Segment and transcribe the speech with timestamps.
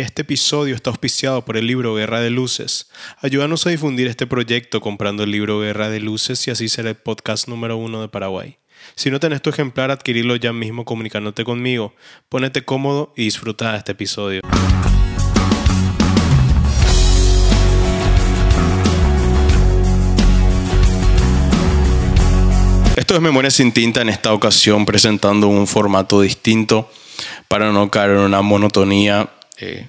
[0.00, 2.88] Este episodio está auspiciado por el libro Guerra de Luces.
[3.20, 6.94] Ayúdanos a difundir este proyecto comprando el libro Guerra de Luces y así ser el
[6.94, 8.58] podcast número uno de Paraguay.
[8.94, 11.96] Si no tenés tu ejemplar, adquirirlo ya mismo comunicándote conmigo.
[12.28, 14.42] Pónete cómodo y disfruta de este episodio.
[22.94, 26.88] Esto es Memoria sin tinta en esta ocasión presentando un formato distinto
[27.48, 29.30] para no caer en una monotonía
[29.60, 29.86] eh,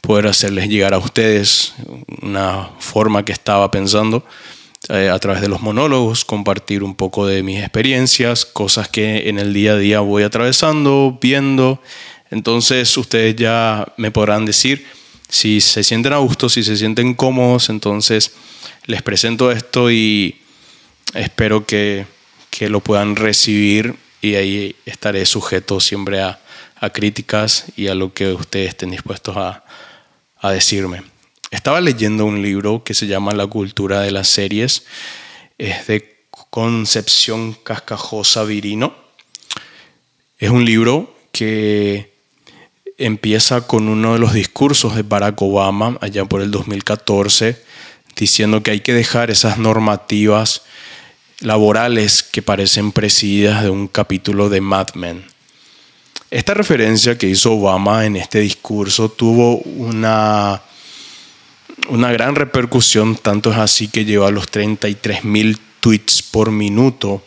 [0.00, 1.74] poder hacerles llegar a ustedes
[2.22, 4.24] una forma que estaba pensando
[4.88, 9.38] eh, a través de los monólogos, compartir un poco de mis experiencias, cosas que en
[9.38, 11.82] el día a día voy atravesando, viendo.
[12.30, 14.86] Entonces ustedes ya me podrán decir
[15.28, 18.32] si se sienten a gusto, si se sienten cómodos, entonces
[18.86, 20.40] les presento esto y
[21.14, 22.06] espero que,
[22.48, 26.40] que lo puedan recibir y ahí estaré sujeto siempre a,
[26.80, 29.64] a críticas y a lo que ustedes estén dispuestos a,
[30.40, 31.02] a decirme.
[31.50, 34.84] Estaba leyendo un libro que se llama La cultura de las series.
[35.58, 38.94] Es de Concepción Cascajosa Virino.
[40.38, 42.12] Es un libro que
[42.96, 47.62] empieza con uno de los discursos de Barack Obama allá por el 2014,
[48.16, 50.62] diciendo que hay que dejar esas normativas
[51.40, 55.24] laborales que parecen presididas de un capítulo de Mad Men.
[56.30, 60.62] Esta referencia que hizo Obama en este discurso tuvo una,
[61.88, 67.20] una gran repercusión, tanto es así que llegó a los 33 mil tweets por minuto.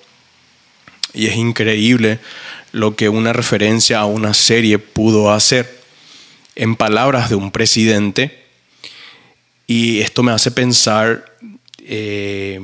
[1.14, 2.20] Y es increíble
[2.72, 5.84] lo que una referencia a una serie pudo hacer
[6.56, 8.46] en palabras de un presidente.
[9.68, 11.26] Y esto me hace pensar
[11.80, 12.62] eh,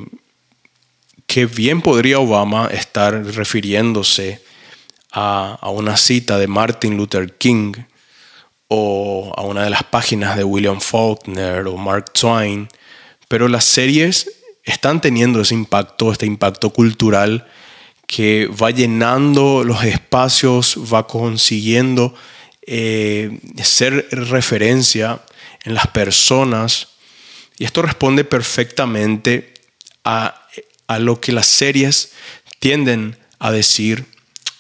[1.28, 4.42] que bien podría Obama estar refiriéndose
[5.12, 7.74] a, una cita de Martin Luther King
[8.68, 12.68] o a una de las páginas de William Faulkner o Mark Twain,
[13.28, 14.32] pero las series
[14.64, 17.48] están teniendo ese impacto, este impacto cultural
[18.06, 22.14] que va llenando los espacios, va consiguiendo
[22.62, 25.22] eh, ser referencia
[25.64, 26.90] en las personas.
[27.58, 29.54] Y esto responde perfectamente
[30.04, 30.48] a,
[30.88, 32.14] a lo que las series
[32.60, 34.06] tienden a decir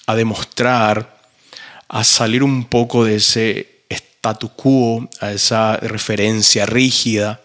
[0.09, 1.21] a demostrar,
[1.87, 7.41] a salir un poco de ese statu quo, a esa referencia rígida.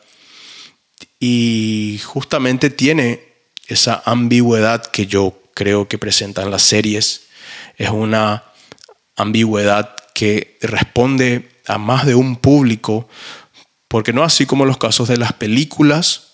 [1.20, 3.22] Y justamente tiene
[3.66, 7.24] esa ambigüedad que yo creo que presentan las series.
[7.76, 8.44] Es una
[9.14, 13.10] ambigüedad que responde a más de un público,
[13.88, 16.32] porque no así como los casos de las películas,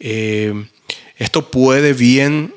[0.00, 0.54] eh,
[1.18, 2.54] esto puede bien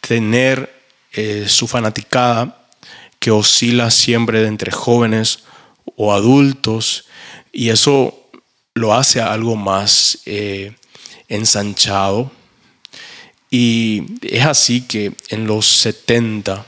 [0.00, 0.75] tener
[1.16, 2.68] eh, su fanaticada,
[3.18, 5.44] que oscila siempre entre jóvenes
[5.96, 7.06] o adultos,
[7.52, 8.28] y eso
[8.74, 10.74] lo hace algo más eh,
[11.28, 12.30] ensanchado.
[13.50, 16.66] Y es así que en los 70,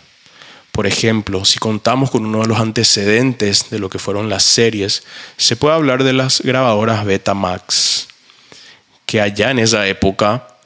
[0.72, 5.03] por ejemplo, si contamos con uno de los antecedentes de lo que fueron las series,
[5.36, 8.09] se puede hablar de las grabadoras Betamax,
[9.04, 10.57] que allá en esa época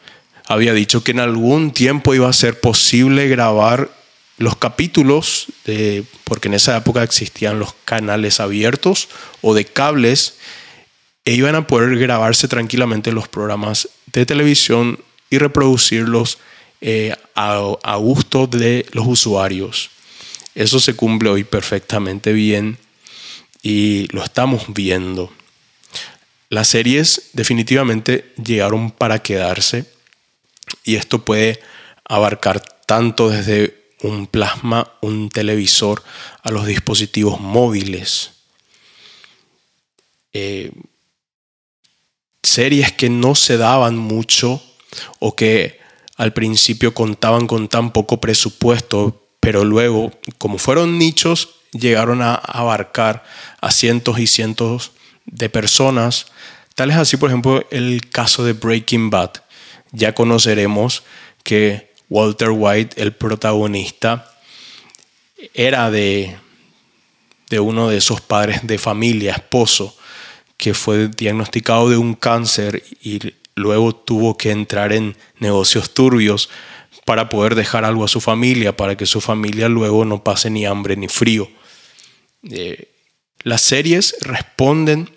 [0.47, 3.91] había dicho que en algún tiempo iba a ser posible grabar
[4.38, 5.47] los capítulos,
[6.25, 9.08] porque en esa época existían los canales abiertos
[9.41, 10.36] o de cables,
[11.25, 14.98] e iban a poder grabarse tranquilamente los programas de televisión
[15.31, 16.38] y reproducirlos
[16.81, 19.91] eh, a gusto de los usuarios.
[20.54, 22.76] Eso se cumple hoy perfectamente bien
[23.62, 25.32] y lo estamos viendo.
[26.48, 29.86] Las series definitivamente llegaron para quedarse
[30.84, 31.60] y esto puede
[32.04, 36.03] abarcar tanto desde un plasma, un televisor,
[36.43, 38.31] a los dispositivos móviles.
[40.32, 40.72] Eh,
[42.43, 44.62] series que no se daban mucho
[45.20, 45.81] o que
[46.16, 53.25] al principio contaban con tan poco presupuesto, pero luego, como fueron nichos, llegaron a abarcar
[53.60, 54.93] a cientos y cientos
[55.25, 56.26] de personas.
[56.75, 59.42] Tal es así, por ejemplo, el caso de Breaking Bad
[59.93, 61.03] ya conoceremos
[61.44, 64.37] que Walter White, el protagonista,
[65.55, 66.37] era de,
[67.50, 69.97] de uno de esos padres de familia, esposo,
[70.56, 73.21] que fue diagnosticado de un cáncer y
[73.55, 76.49] luego tuvo que entrar en negocios turbios
[77.05, 80.67] para poder dejar algo a su familia, para que su familia luego no pase ni
[80.67, 81.50] hambre ni frío.
[82.49, 82.89] Eh,
[83.43, 85.11] las series responden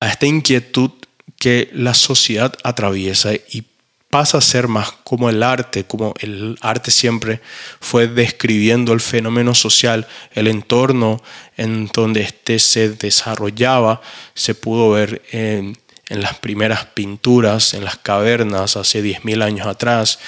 [0.00, 0.90] a esta inquietud
[1.38, 3.64] que la sociedad atraviesa y
[4.10, 7.40] pasa a ser más como el arte, como el arte siempre
[7.80, 11.22] fue describiendo el fenómeno social, el entorno
[11.56, 14.00] en donde éste se desarrollaba,
[14.34, 15.76] se pudo ver en,
[16.08, 20.18] en las primeras pinturas, en las cavernas hace 10.000 años atrás,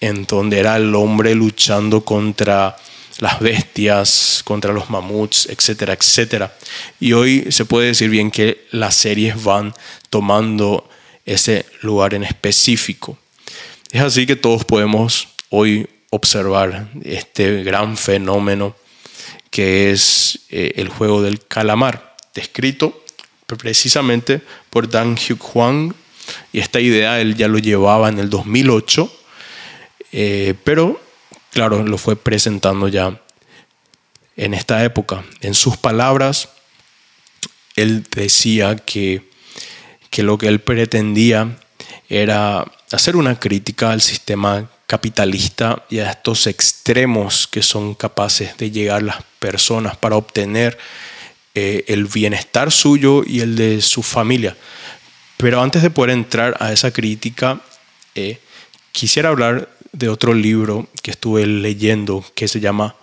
[0.00, 2.76] en donde era el hombre luchando contra
[3.18, 6.56] las bestias, contra los mamuts, etcétera, etcétera.
[7.00, 9.72] Y hoy se puede decir bien que las series van
[10.10, 10.88] tomando
[11.24, 13.18] ese lugar en específico.
[13.90, 18.74] Es así que todos podemos hoy observar este gran fenómeno
[19.50, 23.04] que es eh, el juego del calamar, descrito
[23.46, 24.40] precisamente
[24.70, 25.94] por Dan Hyuk Hwang,
[26.52, 29.12] y esta idea él ya lo llevaba en el 2008,
[30.12, 31.00] eh, pero
[31.54, 33.18] claro, lo fue presentando ya
[34.36, 35.24] en esta época.
[35.40, 36.48] En sus palabras,
[37.76, 39.30] él decía que,
[40.10, 41.56] que lo que él pretendía
[42.08, 48.70] era hacer una crítica al sistema capitalista y a estos extremos que son capaces de
[48.70, 50.76] llegar las personas para obtener
[51.54, 54.56] eh, el bienestar suyo y el de su familia.
[55.36, 57.60] Pero antes de poder entrar a esa crítica,
[58.14, 58.40] eh,
[58.92, 62.96] quisiera hablar de otro libro que estuve leyendo que se llama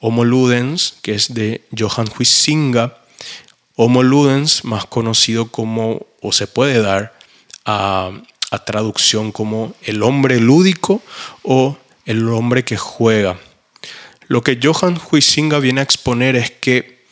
[0.00, 2.98] Homo Ludens, que es de Johann Huizinga.
[3.76, 7.16] Homo Ludens, más conocido como, o se puede dar
[7.64, 8.10] a,
[8.50, 11.02] a traducción como el hombre lúdico
[11.42, 13.38] o el hombre que juega.
[14.26, 17.04] Lo que Johann Huizinga viene a exponer es que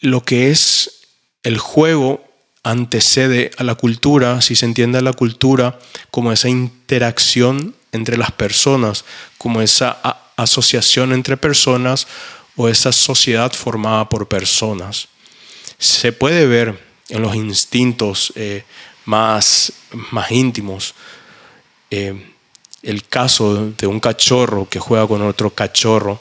[0.00, 1.06] lo que es
[1.44, 2.25] el juego
[2.66, 5.78] antecede a la cultura, si se entiende a la cultura
[6.10, 9.04] como esa interacción entre las personas,
[9.38, 9.98] como esa
[10.36, 12.08] asociación entre personas
[12.56, 15.08] o esa sociedad formada por personas.
[15.78, 18.64] Se puede ver en los instintos eh,
[19.04, 19.72] más,
[20.10, 20.96] más íntimos.
[21.92, 22.32] Eh,
[22.82, 26.20] el caso de un cachorro que juega con otro cachorro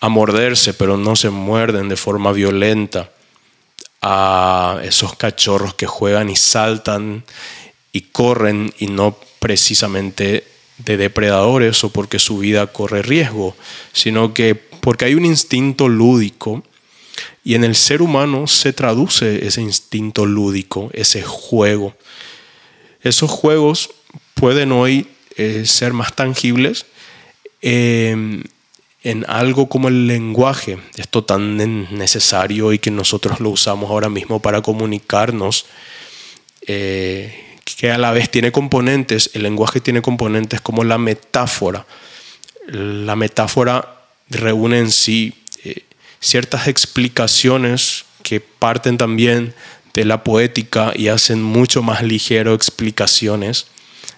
[0.00, 3.12] a morderse, pero no se muerden de forma violenta,
[4.02, 7.24] a esos cachorros que juegan y saltan
[7.92, 10.46] y corren y no precisamente
[10.78, 13.56] de depredadores o porque su vida corre riesgo,
[13.92, 16.62] sino que porque hay un instinto lúdico
[17.42, 21.96] y en el ser humano se traduce ese instinto lúdico, ese juego.
[23.02, 23.90] Esos juegos
[24.34, 26.86] pueden hoy eh, ser más tangibles
[27.62, 28.42] eh,
[29.06, 31.56] en algo como el lenguaje, esto tan
[31.96, 35.66] necesario y que nosotros lo usamos ahora mismo para comunicarnos,
[36.66, 41.86] eh, que a la vez tiene componentes, el lenguaje tiene componentes como la metáfora.
[42.66, 43.94] La metáfora
[44.28, 45.84] reúne en sí eh,
[46.18, 49.54] ciertas explicaciones que parten también
[49.94, 53.68] de la poética y hacen mucho más ligero explicaciones.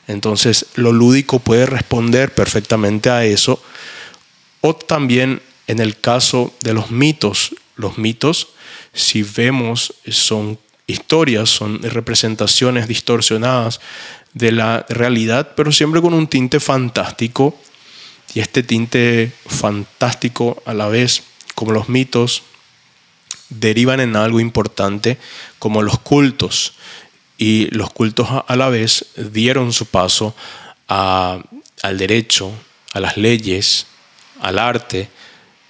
[0.07, 3.63] Entonces lo lúdico puede responder perfectamente a eso
[4.61, 7.55] o también en el caso de los mitos.
[7.77, 8.49] Los mitos,
[8.93, 13.81] si vemos, son historias, son representaciones distorsionadas
[14.33, 17.57] de la realidad, pero siempre con un tinte fantástico.
[18.35, 21.23] Y este tinte fantástico a la vez,
[21.55, 22.43] como los mitos,
[23.49, 25.19] derivan en algo importante
[25.59, 26.75] como los cultos.
[27.37, 30.35] Y los cultos a la vez dieron su paso
[30.89, 32.53] al derecho,
[32.93, 33.87] a las leyes,
[34.41, 35.09] al arte,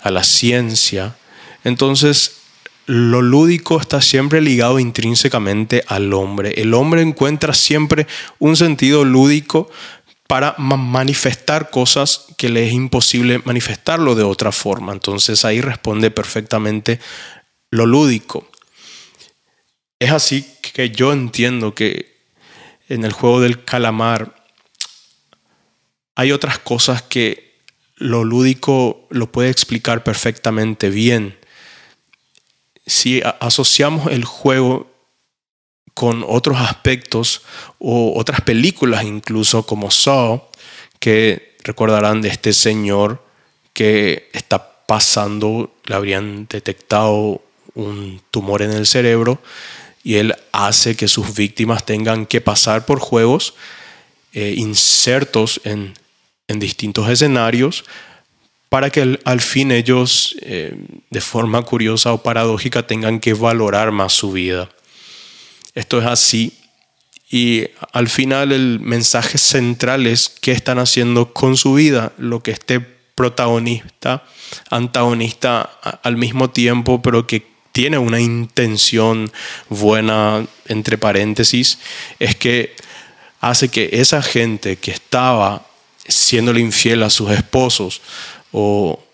[0.01, 1.17] a la ciencia.
[1.65, 2.39] Entonces,
[2.87, 6.55] lo lúdico está siempre ligado intrínsecamente al hombre.
[6.57, 8.07] El hombre encuentra siempre
[8.39, 9.71] un sentido lúdico
[10.27, 14.93] para manifestar cosas que le es imposible manifestarlo de otra forma.
[14.93, 16.99] Entonces ahí responde perfectamente
[17.71, 18.49] lo lúdico.
[19.99, 22.17] Es así que yo entiendo que
[22.89, 24.47] en el juego del calamar
[26.15, 27.48] hay otras cosas que
[27.99, 31.37] lo lúdico lo puede explicar perfectamente bien.
[32.87, 34.91] Si asociamos el juego
[35.95, 37.43] con otros aspectos
[37.79, 40.43] o otras películas incluso como Saw,
[41.01, 43.23] que recordarán de este señor
[43.73, 47.43] que está pasando, le habrían detectado
[47.75, 49.41] un tumor en el cerebro
[50.03, 53.55] y él hace que sus víctimas tengan que pasar por juegos
[54.33, 55.95] eh, insertos en
[56.49, 57.85] en distintos escenarios
[58.69, 60.75] para que al fin ellos, eh,
[61.11, 64.69] de forma curiosa o paradójica, tengan que valorar más su vida.
[65.75, 66.53] Esto es así.
[67.31, 72.53] Y al final el mensaje central es qué están haciendo con su vida, lo que
[72.53, 74.25] este protagonista,
[74.71, 75.63] antagonista
[76.03, 79.31] al mismo tiempo, pero que tiene una intención
[79.69, 81.79] buena, entre paréntesis,
[82.19, 82.75] es que
[83.41, 85.68] hace que esa gente que estaba
[86.09, 88.01] siendo infiel a sus esposos
[88.53, 89.05] o,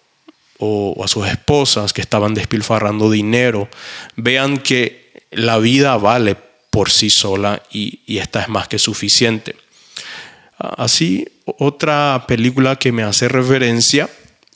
[1.02, 3.68] a sus esposas que estaban despilfarrando dinero,
[4.16, 6.36] vean que la vida vale
[6.70, 9.56] por sí sola y, y esta es más que suficiente.
[10.58, 14.08] Así, otra película que me hace referencia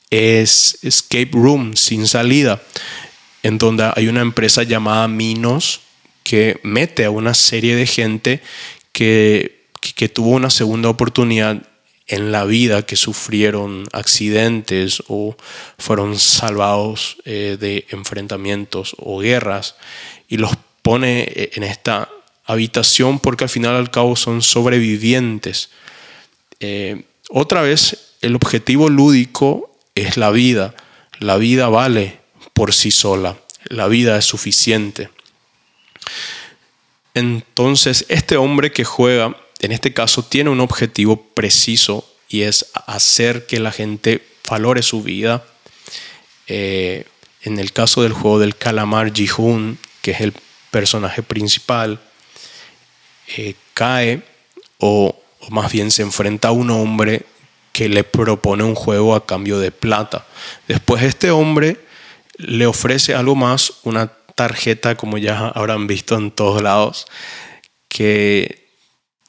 [0.09, 2.61] es Escape Room, sin salida,
[3.43, 5.81] en donde hay una empresa llamada Minos
[6.23, 8.41] que mete a una serie de gente
[8.91, 11.61] que, que, tuvo una segunda oportunidad
[12.09, 15.37] en la vida, que sufrieron accidentes o
[15.77, 19.75] fueron salvados eh, de enfrentamientos o guerras,
[20.27, 20.51] y los
[20.81, 22.09] pone eh, en esta
[22.45, 25.69] habitación porque al final al cabo son sobrevivientes.
[26.59, 30.73] Eh, otra vez, el objetivo lúdico es la vida.
[31.19, 32.19] La vida vale
[32.53, 33.37] por sí sola.
[33.65, 35.09] La vida es suficiente.
[37.13, 43.45] Entonces, este hombre que juega, en este caso, tiene un objetivo preciso y es hacer
[43.45, 45.45] que la gente valore su vida.
[46.47, 47.05] Eh,
[47.41, 50.33] en el caso del juego del calamar, Ji-Hoon, que es el
[50.71, 51.99] personaje principal,
[53.37, 54.23] eh, cae
[54.77, 55.15] o
[55.49, 57.25] más bien se enfrenta a un hombre
[57.71, 60.25] que le propone un juego a cambio de plata.
[60.67, 61.79] Después este hombre
[62.37, 67.07] le ofrece algo más, una tarjeta como ya habrán visto en todos lados,
[67.87, 68.58] que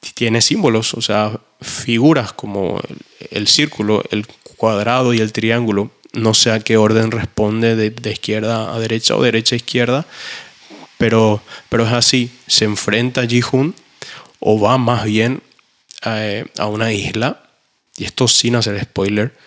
[0.09, 2.81] tiene símbolos, o sea, figuras como
[3.29, 4.25] el, círculo, el
[4.57, 5.91] cuadrado y el triángulo.
[6.13, 10.05] No sé a qué orden responde de, izquierda a derecha o derecha a izquierda,
[10.97, 12.31] pero, pero es así.
[12.47, 13.75] Se enfrenta a Ji-Hoon
[14.39, 15.41] o va más bien
[16.03, 17.43] eh, a una isla,
[17.95, 19.37] y esto sin hacer spoiler,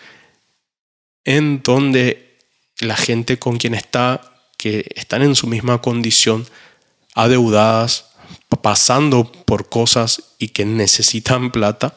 [1.25, 2.37] en donde
[2.79, 4.21] la gente con quien está,
[4.57, 6.47] que están en su misma condición,
[7.13, 8.14] adeudadas,
[8.61, 11.95] pasando por cosas y que necesitan plata,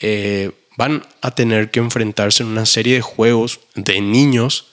[0.00, 4.66] eh, van a tener que enfrentarse en una serie de juegos de niños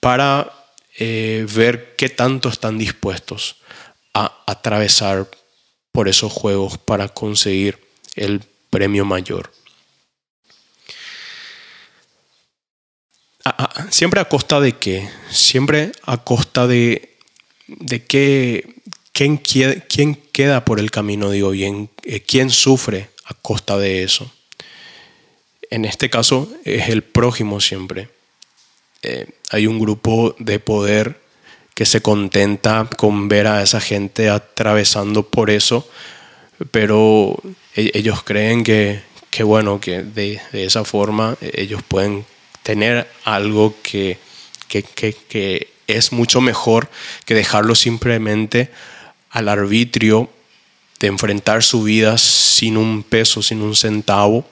[0.00, 0.52] para
[0.98, 3.56] eh, ver qué tanto están dispuestos
[4.12, 5.28] a atravesar
[5.92, 7.78] por esos juegos para conseguir
[8.16, 9.50] el premio mayor.
[13.90, 15.08] siempre a costa de qué?
[15.30, 17.16] Siempre a costa de,
[17.66, 18.76] de qué,
[19.12, 19.38] quién,
[20.32, 24.32] queda por el camino, digo bien, eh, quién sufre a costa de eso.
[25.70, 28.08] En este caso es el prójimo siempre.
[29.02, 31.20] Eh, hay un grupo de poder
[31.74, 35.88] que se contenta con ver a esa gente atravesando por eso,
[36.70, 37.36] pero
[37.74, 39.02] e-, ellos creen que,
[39.44, 42.24] bueno, que de, esa forma ellos pueden
[42.62, 44.18] tener algo que,
[44.68, 46.88] que, es mucho mejor
[47.24, 48.70] que dejarlo simplemente
[49.32, 50.30] al arbitrio
[51.00, 54.46] de enfrentar su vida sin un peso, sin un centavo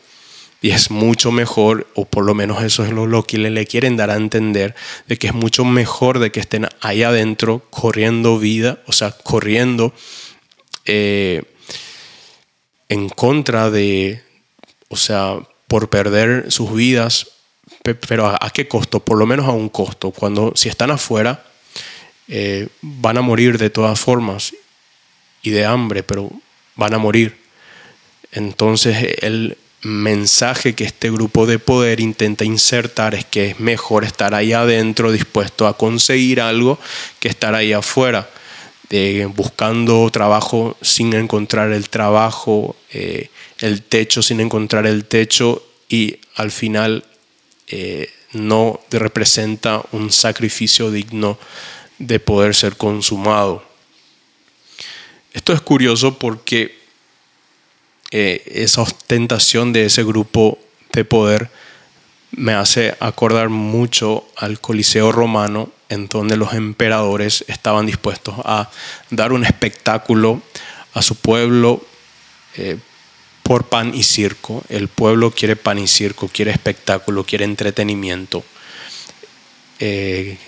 [0.62, 4.10] y es mucho mejor, o por lo menos eso es lo, que le, quieren dar
[4.10, 4.74] a entender,
[5.06, 9.94] de que es mucho mejor de que estén ahí adentro corriendo vida, o sea, corriendo
[10.84, 11.42] eh,
[12.90, 14.22] en contra de,
[14.88, 17.28] o sea, por perder sus vidas,
[17.82, 19.00] pero ¿a, qué costo?
[19.00, 20.10] Por lo menos a un costo.
[20.10, 21.44] Cuando si están afuera,
[22.28, 24.52] eh, van a morir de todas formas
[25.42, 26.30] y de hambre, pero
[26.76, 27.36] van a morir.
[28.32, 34.34] Entonces él mensaje que este grupo de poder intenta insertar es que es mejor estar
[34.34, 36.78] ahí adentro dispuesto a conseguir algo
[37.18, 38.28] que estar ahí afuera,
[39.34, 43.30] buscando trabajo sin encontrar el trabajo, eh,
[43.60, 47.04] el techo sin encontrar el techo y al final
[47.68, 51.38] eh, no representa un sacrificio digno
[51.98, 53.69] de poder ser consumado.
[55.32, 56.78] Esto es curioso porque
[58.10, 60.58] eh, esa ostentación de ese grupo
[60.92, 61.50] de poder
[62.32, 68.70] me hace acordar mucho al Coliseo romano, en donde los emperadores estaban dispuestos a
[69.10, 70.42] dar un espectáculo
[70.94, 71.84] a su pueblo
[72.56, 72.78] eh,
[73.42, 74.62] por pan y circo.
[74.68, 78.44] El pueblo quiere pan y circo, quiere espectáculo, quiere entretenimiento.
[79.78, 80.38] Eh,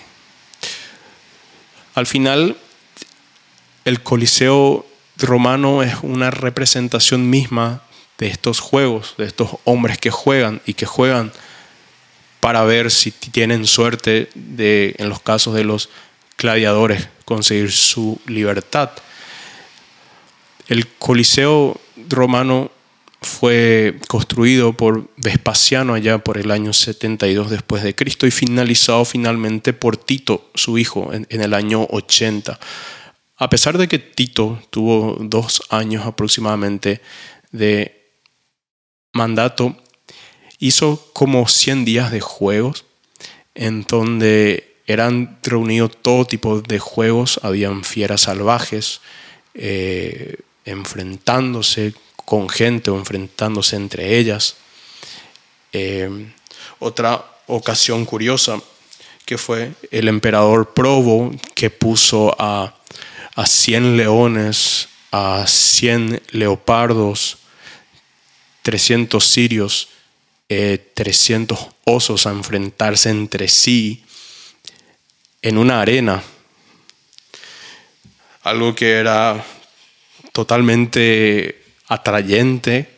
[1.95, 2.57] al final,
[3.85, 4.85] el Coliseo
[5.17, 7.83] romano es una representación misma
[8.17, 11.31] de estos juegos, de estos hombres que juegan y que juegan
[12.39, 15.89] para ver si tienen suerte de, en los casos de los
[16.37, 18.91] gladiadores, conseguir su libertad.
[20.67, 22.71] El Coliseo romano
[23.21, 29.71] fue construido por Vespasiano allá por el año 72 después de Cristo y finalizado finalmente
[29.71, 32.59] por Tito, su hijo, en, en el año 80
[33.43, 37.01] a pesar de que Tito tuvo dos años aproximadamente
[37.51, 38.07] de
[39.11, 39.75] mandato,
[40.59, 42.85] hizo como 100 días de juegos
[43.53, 49.01] en donde eran reunidos todo tipo de juegos, habían fieras salvajes,
[49.55, 54.55] eh, enfrentándose con gente o enfrentándose entre ellas.
[55.73, 56.31] Eh,
[56.79, 58.57] otra ocasión curiosa
[59.25, 62.73] que fue el emperador Probo que puso a,
[63.35, 67.37] a 100 leones, a 100 leopardos,
[68.61, 69.89] 300 sirios,
[70.47, 74.03] 300 eh, osos a enfrentarse entre sí
[75.41, 76.23] en una arena.
[78.43, 79.43] Algo que era
[80.31, 82.89] totalmente atrayente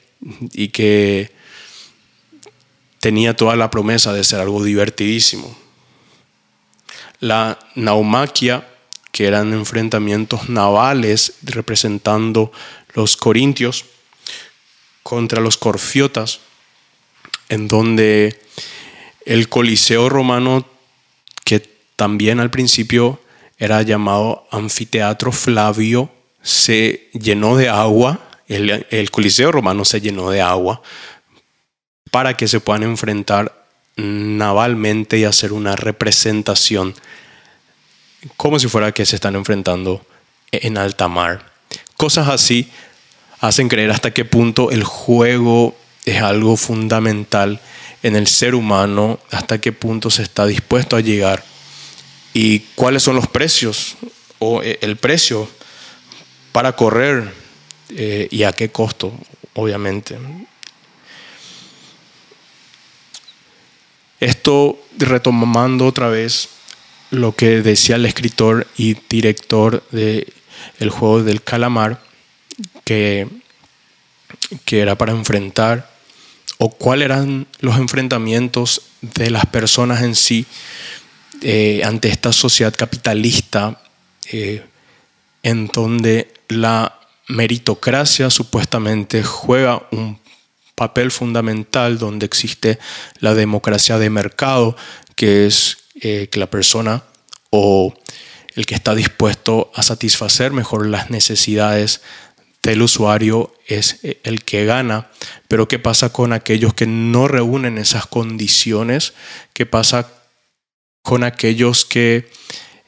[0.54, 1.32] y que
[3.00, 5.56] tenía toda la promesa de ser algo divertidísimo.
[7.20, 8.68] La naumaquia,
[9.16, 12.52] que eran enfrentamientos navales representando
[12.96, 13.86] los corintios
[15.04, 16.42] contra los corfiotas,
[17.48, 18.38] en donde
[19.26, 20.68] el Coliseo romano,
[21.46, 21.62] que
[21.96, 23.22] también al principio
[23.58, 28.20] era llamado Anfiteatro Flavio, se llenó de agua,
[28.50, 30.82] el, Coliseo romano se llenó de agua
[32.12, 36.94] para que se puedan enfrentar navalmente y hacer una representación
[38.38, 40.06] como si fuera que se están enfrentando
[40.52, 41.52] en alta mar.
[41.98, 42.70] Cosas así
[43.40, 47.60] hacen creer hasta qué punto el juego es algo fundamental
[48.04, 51.44] en el ser humano, hasta qué punto se está dispuesto a llegar
[52.34, 53.96] y cuáles son los precios
[54.40, 55.50] o eh, el precio
[56.52, 57.34] para correr
[57.90, 59.14] eh, y a qué costo,
[59.54, 60.18] obviamente.
[64.20, 66.50] Esto retomando otra vez
[67.16, 70.32] lo que decía el escritor y director de
[70.80, 72.02] el juego del calamar,
[72.84, 73.28] que,
[74.66, 75.92] que era para enfrentar
[76.58, 80.46] o cuáles eran los enfrentamientos de las personas en sí
[81.42, 83.82] eh, ante esta sociedad capitalista
[84.32, 84.64] eh,
[85.44, 90.20] en donde la meritocracia supuestamente juega un
[90.76, 92.80] papel fundamental donde existe
[93.20, 94.76] la democracia de mercado,
[95.16, 97.04] que es eh, que la persona
[97.58, 97.94] o
[98.56, 102.02] el que está dispuesto a satisfacer mejor las necesidades
[102.62, 105.10] del usuario es eh, el que gana.
[105.48, 109.14] Pero ¿qué pasa con aquellos que no reúnen esas condiciones?
[109.54, 110.12] ¿Qué pasa
[111.02, 112.30] con aquellos que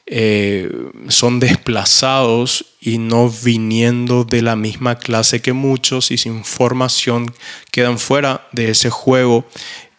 [0.04, 0.70] eh,
[1.08, 7.32] son desplazados y no viniendo de la misma clase que muchos y sin formación
[7.70, 9.46] quedan fuera de ese juego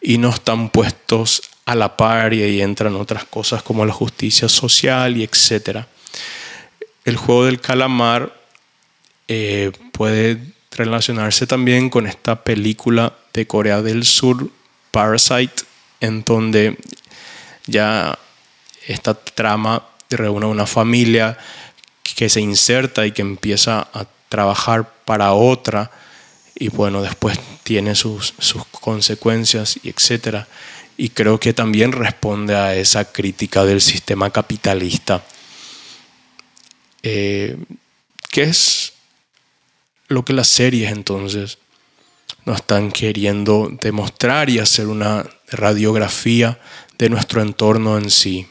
[0.00, 4.48] y no están puestos a la par y ahí entran otras cosas como la justicia
[4.48, 5.86] social y etcétera.
[7.04, 8.34] El juego del calamar
[9.28, 10.38] eh, puede
[10.72, 14.50] relacionarse también con esta película de Corea del Sur,
[14.90, 15.62] Parasite,
[16.00, 16.76] en donde
[17.66, 18.18] ya
[18.88, 21.38] esta trama reúne a una familia
[22.16, 25.92] que se inserta y que empieza a trabajar para otra
[26.56, 30.48] y bueno, después tiene sus, sus consecuencias y etcétera.
[31.00, 35.24] Y creo que también responde a esa crítica del sistema capitalista,
[37.02, 37.56] eh,
[38.30, 38.92] que es
[40.08, 41.56] lo que las series entonces
[42.44, 46.60] nos están queriendo demostrar y hacer una radiografía
[46.98, 48.46] de nuestro entorno en sí.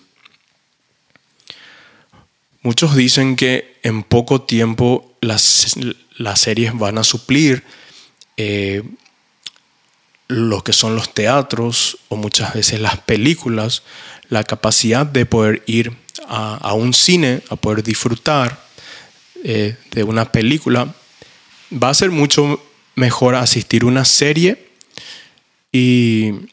[2.64, 5.76] Muchos dicen que en poco tiempo las,
[6.18, 7.64] las series van a suplir
[8.38, 8.82] eh,
[10.30, 13.84] lo que son los teatros o muchas veces las películas,
[14.30, 15.92] la capacidad de poder ir
[16.28, 18.64] a, un cine, a poder disfrutar
[19.44, 20.94] eh, de una película
[21.72, 22.62] va a ser mucho
[22.96, 24.70] mejor asistir a una serie
[25.72, 26.48] y,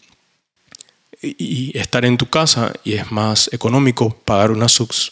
[1.74, 4.66] estar en tu casa y es más económico pagar una,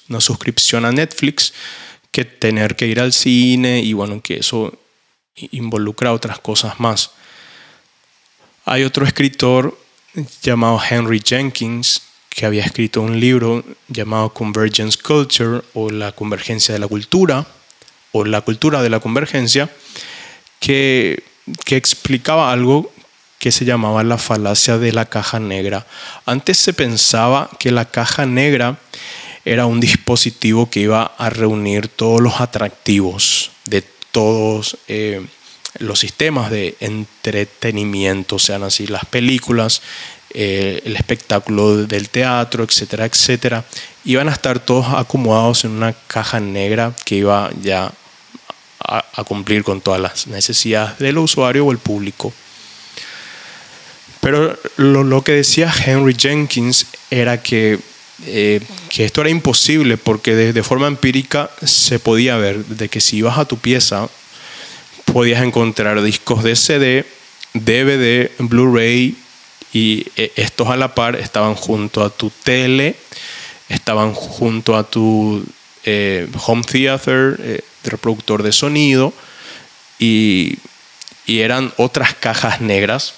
[0.09, 1.53] una suscripción a Netflix
[2.12, 4.72] que tener que ir al cine y bueno, que eso
[5.50, 7.11] involucra otras cosas más.
[8.66, 9.79] Hay otro escritor
[10.42, 12.00] llamado Henry Jenkins
[12.31, 17.46] que había escrito un libro llamado Convergence Culture o la convergencia de la cultura
[18.12, 19.68] o la cultura de la convergencia,
[20.61, 21.24] que,
[21.64, 22.90] que explicaba algo
[23.38, 25.87] que se llamaba la falacia de la caja negra.
[26.24, 28.79] Antes se pensaba que la caja negra
[29.44, 35.27] era un dispositivo que iba a reunir todos los atractivos de todos eh,
[35.79, 39.83] los sistemas de entretenimiento, sean así las películas,
[40.31, 43.65] eh, el espectáculo del teatro, etcétera, etcétera.
[44.05, 47.93] Iban a estar todos acomodados en una caja negra que iba ya
[48.81, 52.33] a, cumplir con todas las necesidades del usuario o el público.
[54.21, 57.79] Pero lo, que decía Henry Jenkins era que,
[58.27, 63.19] eh, que esto era imposible porque de, forma empírica se podía ver de que si
[63.19, 64.09] ibas a tu pieza
[65.14, 67.07] podías encontrar discos de CD,
[67.53, 69.16] DVD, Blu-ray
[69.72, 72.96] y eh, estos a la par estaban junto a tu tele,
[73.68, 75.46] estaban junto a tu
[75.85, 79.12] eh, home theater, eh, reproductor de sonido
[80.00, 80.59] y,
[81.27, 83.14] y, eran otras cajas negras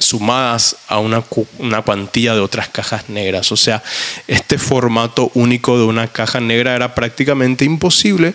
[0.00, 1.22] sumadas a una,
[1.58, 3.52] una cuantía de otras cajas negras.
[3.52, 3.84] O sea,
[4.26, 8.34] este formato único de una caja negra era prácticamente imposible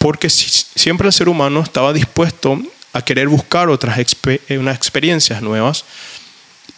[0.00, 2.58] porque siempre el ser humano estaba dispuesto
[2.94, 5.84] a querer buscar otras eh, unas experiencias nuevas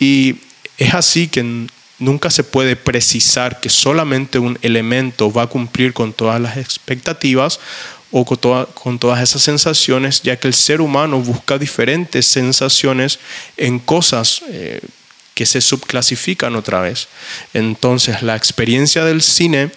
[0.00, 0.40] y
[0.76, 1.68] es así que
[2.00, 7.60] nunca se puede precisar que solamente un elemento va a cumplir con todas las expectativas
[8.10, 13.20] o con, todas esas sensaciones, ya que el ser humano busca diferentes sensaciones
[13.56, 14.80] en cosas eh,
[15.34, 17.06] que se subclasifican otra vez.
[17.54, 19.70] Entonces la experiencia del cine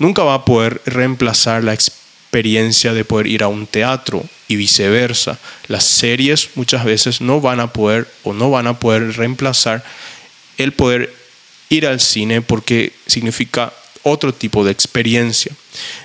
[0.00, 2.00] nunca va a poder reemplazar la experiencia
[2.30, 5.36] experiencia de poder ir a un teatro y viceversa.
[5.66, 9.82] Las series muchas veces no van a poder o no van a poder reemplazar
[10.56, 11.12] el poder
[11.70, 13.72] ir al cine porque significa
[14.04, 15.52] otro tipo de experiencia.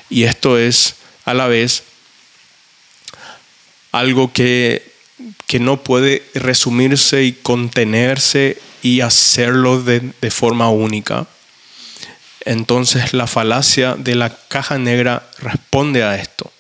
[0.10, 1.84] Y esto es a la vez
[3.92, 4.82] algo que,
[5.46, 11.28] que no puede resumirse y contenerse y hacerlo de, de forma única
[12.46, 16.52] entonces la falacia de la caja negra responde a esto.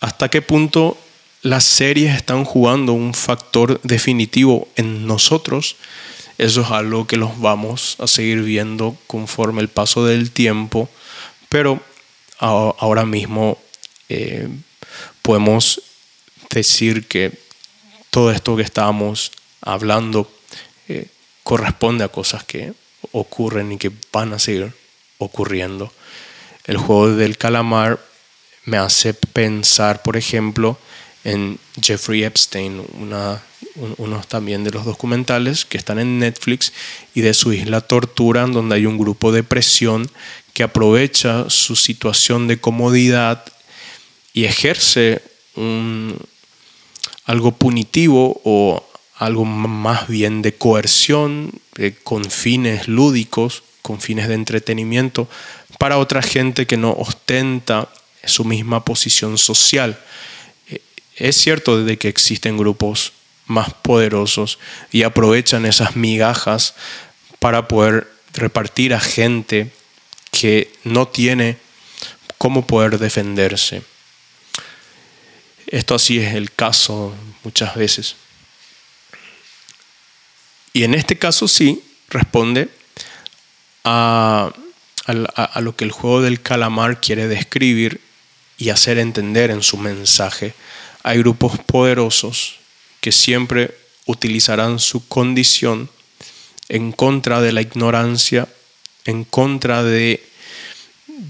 [0.00, 0.98] ¿Hasta qué punto
[1.42, 5.76] las series están jugando un factor definitivo en nosotros?
[6.38, 10.88] Eso es algo que los vamos a seguir viendo conforme el paso del tiempo,
[11.48, 11.80] pero
[12.38, 13.58] ahora mismo
[14.08, 14.48] eh,
[15.22, 15.82] podemos
[16.50, 17.32] decir que
[18.10, 20.30] todo esto que estábamos hablando
[20.88, 21.06] eh,
[21.42, 22.72] corresponde a cosas que
[23.12, 24.72] ocurren y que van a seguir
[25.18, 25.92] ocurriendo.
[26.64, 28.00] El juego del calamar
[28.64, 30.78] me hace pensar, por ejemplo,
[31.24, 33.42] en Jeffrey Epstein, una,
[33.98, 36.72] uno también de los documentales que están en Netflix,
[37.14, 40.10] y de su isla Tortura, donde hay un grupo de presión
[40.52, 43.44] que aprovecha su situación de comodidad
[44.32, 45.22] y ejerce
[47.24, 48.84] algo punitivo o
[49.24, 55.28] algo más bien de coerción, eh, con fines lúdicos, con fines de entretenimiento,
[55.78, 57.88] para otra gente que no ostenta
[58.24, 59.98] su misma posición social.
[60.68, 60.80] Eh,
[61.14, 63.12] es cierto de que existen grupos
[63.46, 64.58] más poderosos
[64.90, 66.74] y aprovechan esas migajas
[67.38, 69.70] para poder repartir a gente
[70.32, 71.58] que no tiene
[72.38, 73.82] cómo poder defenderse.
[75.68, 78.16] Esto así es el caso muchas veces.
[80.72, 82.68] Y en este caso sí responde
[83.84, 84.52] a,
[85.60, 88.00] lo que el juego del calamar quiere describir
[88.56, 90.54] y hacer entender en su mensaje.
[91.02, 92.56] Hay grupos poderosos
[93.00, 95.90] que siempre utilizarán su condición
[96.68, 98.48] en contra de la ignorancia,
[99.04, 100.24] en contra de,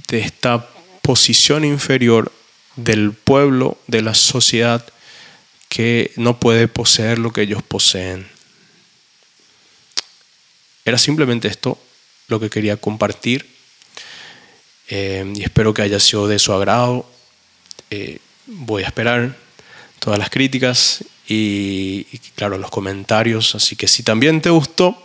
[0.09, 0.69] de esta
[1.01, 2.31] posición inferior
[2.77, 4.85] del pueblo, de la sociedad,
[5.69, 8.29] que no puede poseer lo que ellos poseen.
[10.85, 11.79] Era simplemente esto
[12.29, 13.47] lo que quería compartir
[14.89, 17.07] eh, y espero que haya sido de su agrado.
[17.91, 19.37] Eh, voy a esperar
[19.99, 23.55] todas las críticas y, claro, los comentarios.
[23.55, 24.97] Así que si también te gustó,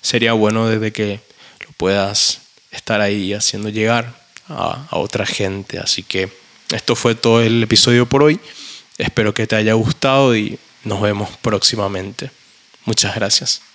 [0.00, 1.20] sería bueno desde que
[1.64, 5.78] lo puedas estar ahí haciendo llegar a, a otra gente.
[5.78, 6.28] Así que
[6.72, 8.40] esto fue todo el episodio por hoy.
[8.96, 12.30] Espero que te haya gustado y nos vemos próximamente.
[12.86, 13.67] Muchas gracias.